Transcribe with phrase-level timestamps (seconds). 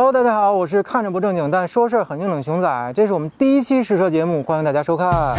[0.00, 5.34] Hello，大家好，我是看着不正经但说事儿很正经熊仔，这是我们第一期试车节目，欢迎大家收看。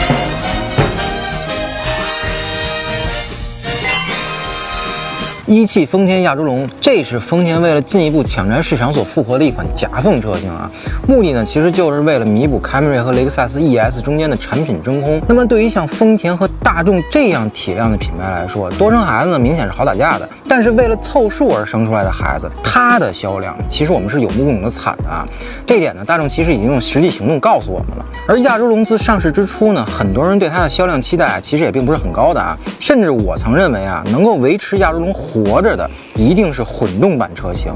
[5.50, 10.70] 一汽丰田亚洲龙，这是丰田为了进一步抢占市场所复活的一款夹缝车型啊。
[11.08, 15.20] 目的呢，其实就是为了弥补凯美瑞和雷克萨斯 ES 中间的产品真空。
[15.28, 20.30] 那么对于像丰田和大众这样体量的品牌来说，多生孩子呢，明显是好打架的。
[20.48, 25.28] 但是为了凑数而生出来的孩子，它的销量其实我们是有目共睹的惨的啊。
[25.66, 28.06] 这点呢，大众其实已经用实际行动告诉我们了。
[28.28, 32.56] 而亚洲龙自上市之初呢，很多人对它的销量期待其实也并不是很高的啊。
[32.80, 37.72] 甚至我曾认为啊，能够维持亚洲龙火活着的，一定是混动版车型。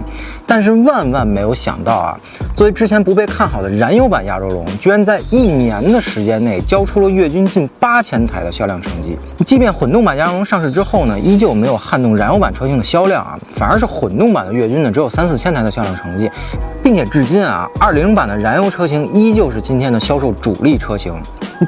[0.45, 2.19] 但是万万没有想到啊，
[2.55, 9.17] 作为之前不被看好的燃油版亚洲龙，居然在一年的时间内交出了月均近八千台的销量成绩。
[9.45, 16.29] 即便混动版亚洲龙上市之后呢，依旧没有撼动燃油版车型的销量啊，反而是混动版的月均呢只有三四千台的销量成绩，
[16.83, 21.13] 并且至今啊，二零版的燃油车型依旧是今天的销售主力车型。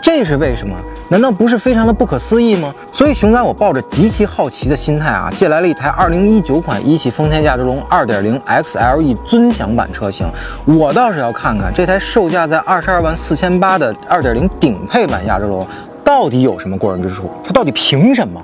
[0.04, 0.76] 这是为什么？
[1.10, 2.74] 难道不是非常的不可思议吗？
[2.92, 10.28] 所以熊仔我抱着极其好奇的心态啊，借来了一台二零一九款一汽丰田亚洲龙二点零 XLE 尊享版车型。
[10.66, 15.66] 我倒是要看看这台售价在二十二万四千八的二点零顶配版亚洲龙
[16.04, 18.42] 到底有什么过人之处，它到底凭什么？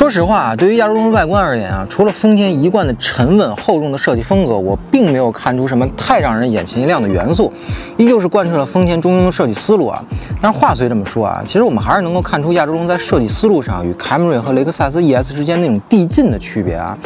[0.00, 7.52] 说实话啊，对于亚洲龙的外观而言啊，除了丰田一贯的沉稳厚重的设计风格，我并没有看出什么太让人眼前一亮的元素，
[7.98, 10.02] 依旧是贯彻了丰田中庸的设计思路啊。
[10.40, 16.96] 但是话虽这么说啊，其实我们还是能够看出亚洲龙在设计思路上与凯美瑞和雷克萨斯 ES 之间那种递进的区别啊。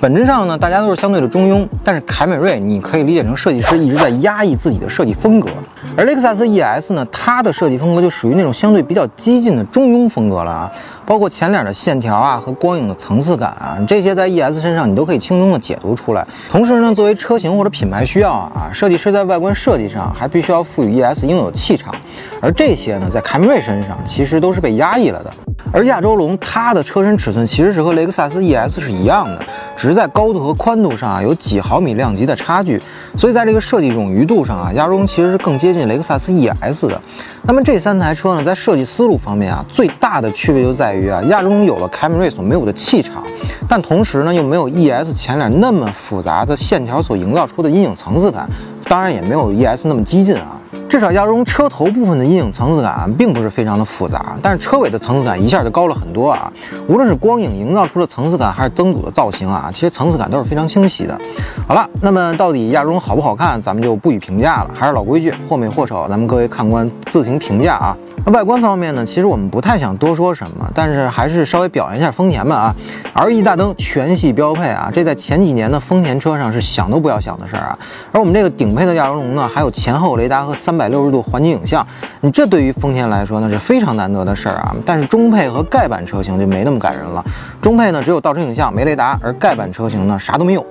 [0.00, 5.48] 本质上呢，大家都是相对的中庸，但是凯美瑞你可以理解成设计师一直在压抑自己的设计风格，
[5.96, 10.72] 而雷克萨斯 ES 呢，它的设计风格就属于那种相对比较激进的中庸风格了啊。
[11.06, 16.26] 包括前脸的线条啊和光影的层次感啊，这些在 ES 身上你都可以轻松的解读出来。
[16.50, 21.94] 同时呢，作为车型或者品牌需要啊，设计师在外观设计上还必须要赋予 ES 应有的气场，
[22.40, 25.30] 而这些呢，在凯美瑞身上其实都是被压抑了的。
[25.74, 29.44] 而亚洲龙它的车身尺寸其实是和雷克萨斯 ES 是一样的，
[29.76, 32.80] 只是在高度和宽度上啊有几毫米量级的差距，
[33.18, 37.00] 所以在这个设计冗余度上啊，亚洲龙其实是更接近雷克萨斯 ES 的。
[37.42, 43.24] 那么这三台车呢，在设计思路方面啊，最大的区别就在于啊，亚洲龙有了凯美瑞所没有的气场，
[43.68, 48.48] 但同时呢，又没有 ES 前脸那么复杂的线条所营造出的阴影层次感，
[48.84, 50.60] 当然也没有 ES 那么激进啊。
[50.88, 56.52] 至少亚洲龙车头部分的阴影层次感并不是非常的复杂，但是车尾的层次感一下就高了很多啊！
[56.86, 61.18] 无论是光影营造出的层次感，还是灯组的造型啊，其实层次感都是非常清晰的。
[61.66, 64.70] 好了，那么到底亚洲龙好不好看，咱们就不予评价了。
[64.72, 67.96] 还是老规矩，或美或丑，咱们各位看官自行评价啊。
[68.26, 72.74] 那外观方面呢，其实我们不太想多说什么，但是还是稍微表扬一下丰田吧
[73.12, 77.78] 啊！LED 大灯全系标配啊，这在前几年的丰田车上是想都不要想的事儿啊。
[78.12, 81.86] 而我们这个顶配的亚洲龙呢，还有前后雷达和三百六十度环景影像，
[82.22, 84.74] 你这对于丰田来说那是非常难得的事儿啊。
[84.86, 87.22] 但是中配和盖板车型就没那么感人了，
[87.60, 90.64] 中配呢只有倒车影像没雷达，而盖板车型呢啥都没有。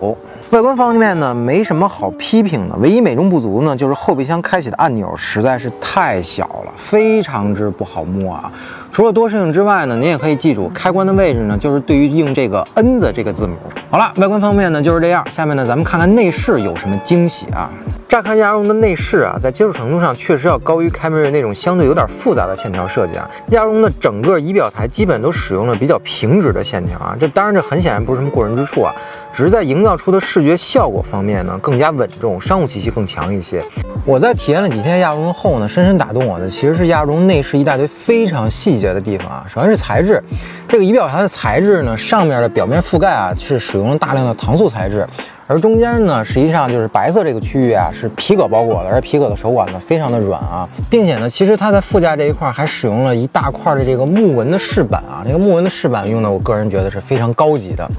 [0.54, 8.52] 外观方面呢，没什么好批评的，唯一美中不足呢，就是后备箱开启的按钮实在是太小了，非常之不好摸啊。
[8.92, 13.56] 除了多适应之外呢，您也可以记住，开关的位置呢，就是对于应这个 N 字这个字母。
[13.90, 17.68] 好了，外观方面呢就是这样，下面呢咱们看看内饰有什么惊喜啊。
[18.08, 23.28] 乍看亚洲龙的内饰啊，在接受程度上确实要高于凯美瑞那种相对有点复杂的线条设计啊。
[23.50, 28.94] 亚洲龙的整个仪表台基本都使用了比较平直的线条啊，这当然这很显然不是什么过人之处啊，
[29.34, 33.66] 只是在营造出的视觉效果方面呢更加稳重，商务气息更强一些。
[34.06, 39.46] 我在体验了几天亚龙后呢，深深打动我的其实是亚龙内饰一大堆非常细节的地方啊。
[39.48, 40.24] 首先是材质，
[40.68, 45.08] 这个仪表台的材质呢，上面的表面覆盖啊是使用了大量的搪塑材质。
[45.48, 57.90] 而中间呢，实际上就是白色这个区域啊，是皮革包裹的，而皮革的手感呢非常的软啊，并且呢，其实它在副驾这一块还使用了一大块的这个木纹的饰板啊，这个木纹的饰板用的，我个人觉得是非常高级的。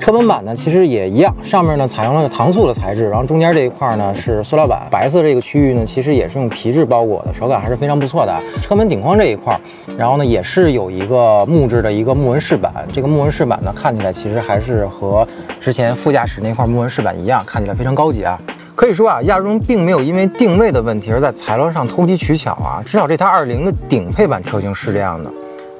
[0.00, 8.34] 车门板呢，其实也一样，上面呢采用了搪塑的材质，然后中间这一块呢是塑料板，白色这个区域呢其实也是用皮质包裹的，手感还是非常不错的。
[8.62, 9.60] 车门顶框这一块，
[9.98, 15.28] 然后呢也是有一个木质的一个木纹饰板，这个木纹饰板呢看起来其实还是和
[15.60, 18.40] 之前副驾驶那块木纹饰板一样，看起来非常高级啊。
[18.74, 25.30] 可以说啊，亚洲龙并没有因为定位的问题而在材料上投机取巧啊，至少这台二零的顶配版车型是这样的。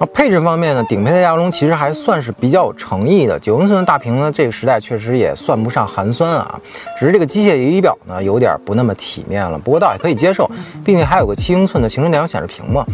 [0.00, 3.38] 那，配置方面呢，顶配的亚龙其实还算是比较有诚意的。
[3.38, 6.60] 九英寸的大屏呢，这个时代确实也算不上寒酸啊。
[6.96, 9.58] 只是这个机械仪表呢，有点不那么体面了。
[9.58, 10.48] 不过倒也可以接受，
[10.84, 12.84] 毕竟还有个七英寸的行车电脑显示屏嘛。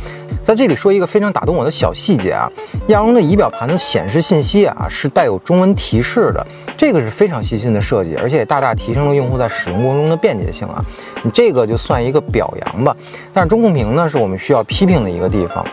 [0.44, 2.50] 在这里说一个非常打动我的小细节啊，
[2.88, 6.46] 亚龙的仪表盘的显示信息啊是带有中文提示的，
[6.76, 10.84] 这个是非常细心的设计，而且大大提升了用户在使用过程中的便捷性啊。
[11.22, 12.96] 你这个就算一个表扬吧。
[13.32, 15.64] 但是中控屏呢，是我们需要批评的一个地方。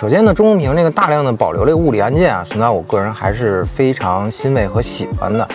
[0.00, 5.46] 首先呢，中控屏这个大量的保留这个物理按键啊，存在我个人还是非常欣慰和喜欢的。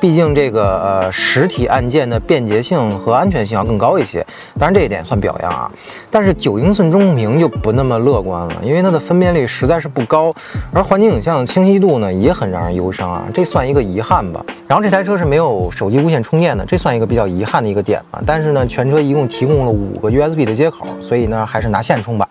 [0.00, 4.26] 毕竟这个呃实体按键的便捷性和安全性要更高一些，
[4.58, 5.70] 当然这一点算表扬啊。
[6.10, 10.34] 但是九英寸中控屏就不那么乐观了，因为它的分辨率实在是不高，
[10.72, 14.44] 而环境影像的清晰度呢也很让人忧伤啊，这算一个遗憾吧。
[14.72, 18.18] 然后这台车是没有手机无线充电的，这算一个比较遗憾的一个点啊。
[18.24, 22.26] 但是呢，全车一共提供了五个 USB 的接口，所以呢还是拿线充吧。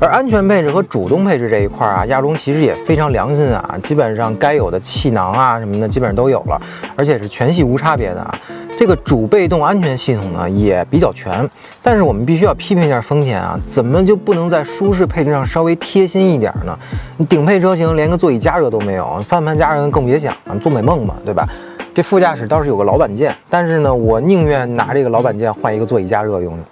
[0.00, 6.60] 而安全配置和主动配置这一块啊，亚洲其实也非常良心啊，基本上该有的气囊啊什么的基本上都有了，
[6.96, 8.40] 而且是全系无差别的啊。
[8.76, 11.48] 这个主被动安全系统呢也比较全，
[11.80, 16.76] 但是我们必须要批评一下丰田啊，怎么就不能在舒适配置上稍微贴心一点呢？
[17.18, 21.48] 你顶配车型连个座椅加热都没有，方向盘加热更别想了，做美梦嘛，对吧？
[21.94, 26.64] 这副驾驶倒是有个老板键，但是呢，我宁愿拿这个老板键换一个座椅加热用的。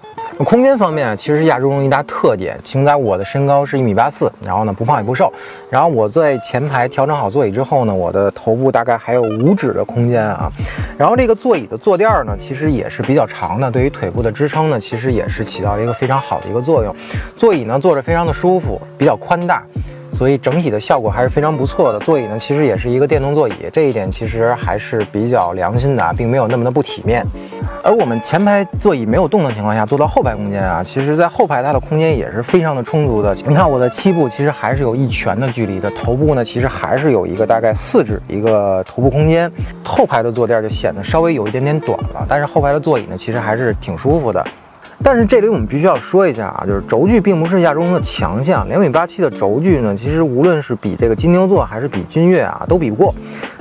[0.45, 5.33] 空间方面啊，其实亚洲龙一大特点，承载我的身高是一米八四，然后呢不胖也不瘦，
[5.71, 10.51] 然后我在前排调整好座椅之后呢，我的头部大概还有五指的空间啊，
[10.99, 16.93] 然后这个座椅的坐垫儿呢，其实也是比较长的，对于腿部的支撑呢，其实也是起到一个非常好的一个作用，
[17.37, 19.63] 座椅呢坐着非常的舒服，比较宽大。
[20.23, 21.99] 所以整体的效果还是非常不错的。
[21.99, 27.27] 座椅呢，其实也是一个电动座椅，这一点其实还是比较良心的啊，并没有那么的不体面。
[27.83, 33.35] 而我们前排座椅没有动的情况下，坐到后排空间啊，其实在后排它的空间也是非常的充足的。
[33.45, 39.51] 你看我的膝部其实还是有一拳的距离的，头部呢其实还是有一个大概四指一个头部空间。
[39.83, 44.47] 后排的坐垫就显得稍微有一点点短了，但是后排的座椅呢其实还是挺舒服的。
[45.05, 48.67] 但是这里我们必须要说一下啊，就是轴距并不是亚洲龙的强项。
[48.69, 53.15] 两米八七的轴距呢，其实无论是比这个金牛座还是比君越啊，都比不过。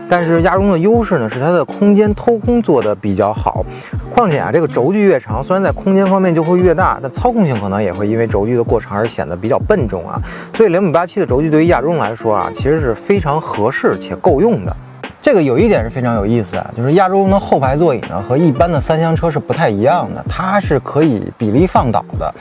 [0.08, 3.66] 但是亚洲龙的优势呢，是它的空间偷空做的比较好。
[4.14, 10.22] 况且啊，这个轴距越长，虽然在空间方面就会越大，但操控性可能也会因为轴距的过长而显得比较笨重啊。
[10.54, 14.76] 所以两米八七的轴距对于亚洲龙来说啊，其实是非常合适且够用的。
[15.22, 22.34] 这个有一点是非常有意思啊，就是亚洲龙的后排座椅呢和一般的三厢车是不太一样的，它是可以比例放倒的。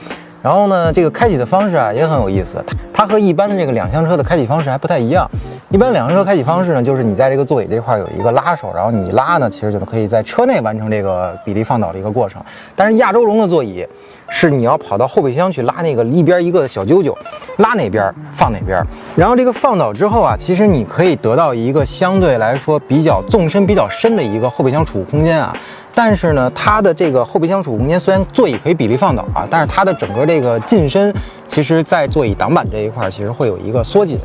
[0.43, 5.27] 然后呢，这个开启的方式啊也很有意思，它它和一般的这个两厢车的开启方式还不太一样。
[5.71, 12.43] 一般两厢车开启方式呢，就是你在这个座椅这块有一个拉手，然后你一拉呢，其实就可以在车内完成这个比例放倒的一个过程。
[12.77, 13.87] 但是亚洲龙的座椅
[14.31, 17.17] 是你要跑到后备箱去拉那个一边一个小揪揪，
[17.59, 18.83] 拉哪边放哪边。
[19.17, 25.55] 然后这个放倒之后啊，其实你可以得到一个相对来说比较纵深比较深的一个后备箱储物空间啊。
[25.93, 31.13] 但是呢，它的这个后备箱储物空间虽然座椅可以比例放倒啊，但是它的整个这个进深，
[31.49, 34.19] 其实在座椅挡板这一块其实会有一个缩紧。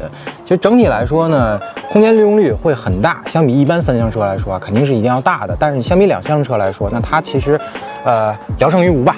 [0.43, 1.59] 其实整体来说呢，
[1.91, 5.57] 空间利用率会很大，相比一般三厢车来说啊，肯定是一定要大的。
[5.59, 7.59] 但是你相比两厢车来说，那它其实，
[8.03, 9.15] 呃，聊胜于无吧。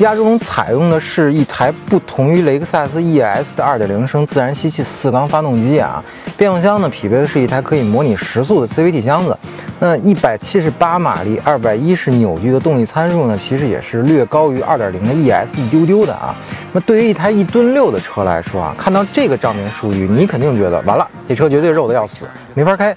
[0.00, 6.02] 亚洲龙采用的是一台不同于雷克萨斯 ES 的2.0升自然吸气四缸发动机啊，
[6.36, 9.38] 变速箱呢匹配的是一台可以模拟时速的 CVT 箱子，
[9.78, 16.34] 那178马力、210扭矩的动力参数呢，其实也是略高于2.0的 ES 一丢丢的啊。
[16.72, 22.96] 那对于一台一吨六的车来说啊，看到这个账面数据，你肯定觉得完了，这车绝对肉的要死，没法开。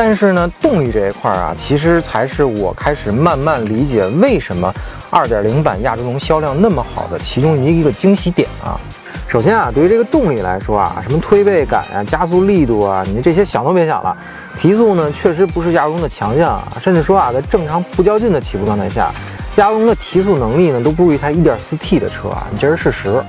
[0.00, 4.72] 但是呢，动力这一块儿啊，其实才是我开始慢慢理解为什么。
[5.10, 8.78] 2.0版亚洲龙销量那么好的其中一个惊喜点啊，
[9.26, 14.16] 首先啊，对于这个动力来说啊，什么推背感啊、加速力度啊，你这些想都别想了。
[14.56, 19.10] 提速呢，确实不是亚洲龙的强项啊，甚至说啊，在正常不较劲的起步状态下，
[19.56, 23.20] 亚洲龙的提速能力呢，都不如一台 1.4T 的车啊，你这是事实。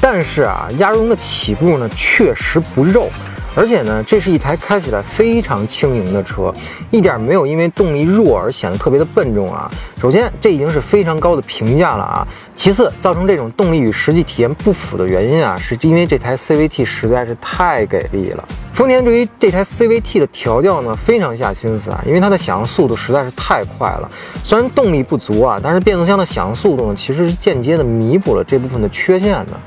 [0.00, 3.10] 但是啊，亚洲龙的起步呢，确实不肉。
[3.56, 6.52] 而且呢，这是一台开起来非常轻盈的车，
[6.90, 9.70] 一点没有因为动力弱而显得特别的笨重啊。
[9.98, 12.28] 首先，这已经是非常高的评价了啊。
[12.54, 18.46] 其次，造成这种动力与实际体验不符的原因啊，是因为这台 CVT 实在是太给力了。
[18.74, 24.10] 丰田对于这台 CVT 的调教呢，非常下心思啊，因为它的响应速度实在是太快了。
[24.44, 29.58] 虽然动力不足啊，但是变速箱的响应速度呢，其实是间接的弥补了这部分的缺陷的。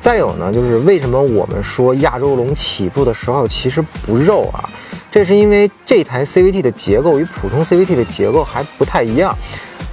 [0.00, 4.68] 再有呢，就是为什么我们说亚洲龙起步的时候其实不肉啊？
[5.12, 9.36] 这是因为这台 CVT 的结构与普通 CVT 的结构还不太一样。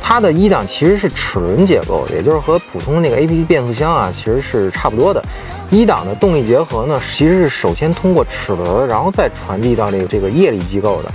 [0.01, 5.21] 它的一档其实是齿轮结构，也就是和普通那个 APP 变速箱啊，其实是差不多的。
[5.69, 11.11] 一档的动力结合呢，其实是首先通过齿轮，然后再传递到这个这个液力机构的。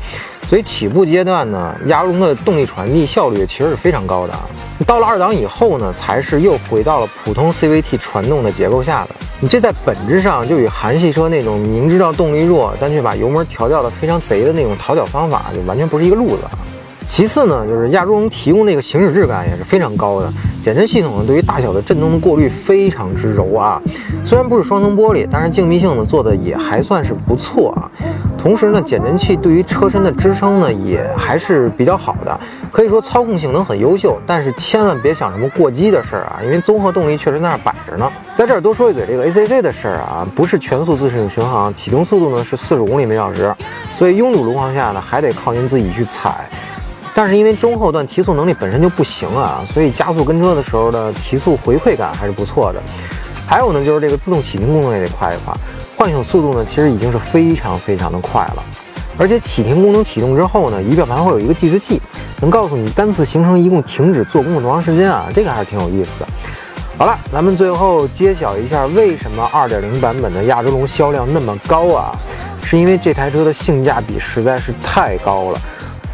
[0.48, 4.40] 所以起步阶段呢，亚洲龙的动力传递效率其实是非常高的啊。
[4.86, 9.10] 到了二档以后呢，才是又回到了普通 CVT 传动的结构下的。
[9.40, 16.50] 你这在本质上就与韩系车那种明知道动力弱，但却把油门调教的非常贼的那种讨脚方法，就完全不是一个路子啊。
[17.06, 20.32] 其次呢，就是亚洲龙提供这个行驶质感也是非常高的，
[20.62, 23.80] 减震系统呢对于大小的震动的过滤非常之柔啊。
[24.24, 27.90] 虽然不是双层玻璃，但是静谧性呢做的也还算是不错啊。
[28.42, 32.40] 同时呢，减震器对于车身的支撑呢也还是比较好的，
[32.72, 34.18] 可以说操控性能很优秀。
[34.26, 38.10] 但是千万别想什么过激的事儿啊，因为综合动力确实在那摆着呢。
[38.34, 43.54] 在这儿多说一嘴这个 ACC 的事儿啊，不是全速自适应巡航，启动速度呢是四十公里每小时，
[43.94, 46.50] 所以拥堵路况下呢还得靠您自己去踩。
[47.14, 52.82] 但是因为中后段提速能力本身就不行啊，所以加速跟车的时候的提速回馈感还是不错的。
[53.46, 55.54] 还有呢，就是这个自动启停功能也得夸一夸，
[56.02, 58.64] 唤醒速度呢其实已经是非常非常的快了。
[59.16, 62.02] 而且启停功能启动之后呢，仪表盘会有一个计时器，
[62.40, 66.26] 能告诉你单次行程一共停止做工了多长时间啊，这个还是挺有意思的。
[66.98, 72.10] 好了，咱们最后揭晓一下为什么2.0版本的亚洲龙销量那么高啊？
[72.64, 75.60] 是因为这台车的性价比实在是太高了。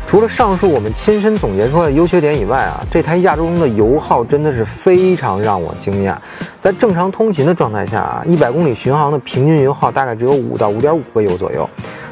[0.09, 6.17] 除了上述我们亲身总结出来的优缺点以外啊，这台亚洲龙的油耗真的是非常让我惊讶。
[6.63, 11.69] 在正常通勤的状态下啊，一百公里巡航的平均油耗大概只有五到五点五个油左右。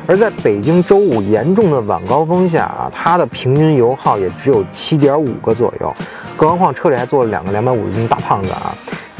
[0.06, 5.90] 而在北京周五严重的晚高峰下啊，它的平均油耗也只有七点五个左右。
[6.36, 8.76] 更何况车里还坐了两个两百五十斤大胖子啊。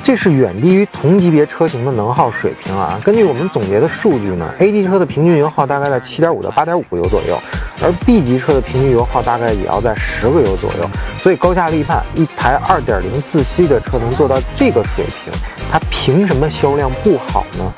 [0.06, 2.96] 这是远低于同级别车型的能耗水平啊！
[3.02, 7.36] 根据我们总结的数据呢，A 级车的平均油耗大概在七点五到八点五个油左右，
[7.82, 10.88] 而 B 级车的平均油耗大概也要在十个油左右。
[11.18, 15.32] 所以高下立判，一台二点零自吸的车能做到这个水平，
[15.72, 17.72] 它凭什么销量不好呢？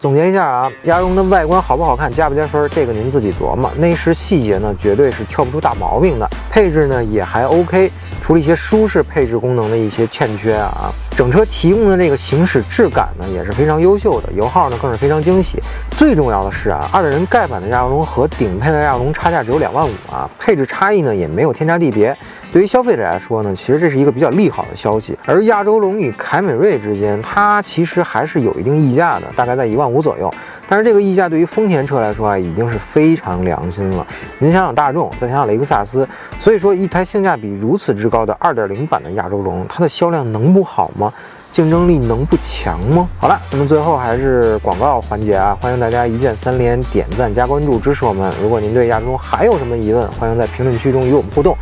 [0.00, 3.70] 总结一下啊，鸭绒的外观好不好看，加不加分，这个您自己琢磨。
[3.76, 6.26] 内饰细节呢，绝对是挑不出大毛病的。
[6.50, 7.92] 配置呢，也还 OK，
[8.30, 10.92] 除了一些舒适配置功能的一些欠缺啊。
[11.16, 15.58] 整车提供的这个行驶质感呢，也是非常优秀的，油耗呢更是非常惊喜。
[15.96, 22.16] 最重要的是啊，二点零盖板的亚洲龙和顶配的亚洲龙差价只有两万五啊，配置差异呢也没有天差地别。
[22.52, 25.18] 对于消费者来说呢，其实这是一个比较利好的消息。
[25.26, 30.32] 而亚洲龙与凯美瑞之间，它其实还是有一定溢价的，大概在一万五左右。
[30.70, 34.06] 但是这个溢价对于丰田车来说啊，已经是非常良心了。
[34.38, 36.08] 您想想大众，再想想雷克萨斯，
[36.38, 41.12] 所以说一台性价比如此之高的二点零版的亚洲龙，它的销量能不好吗？
[41.50, 43.08] 竞争力能不强吗？
[43.18, 48.32] 好了，那么最后还是广告环节啊，欢迎大家一键三连、点赞加关注支持我们。
[48.40, 51.56] 如果您对亚洲龙还有什么疑问，欢迎在评论区中与我们互动。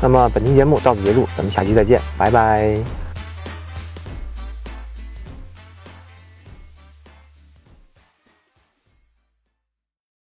[0.00, 3.03] 那么本期节目到此结束，咱们下期再见，拜拜。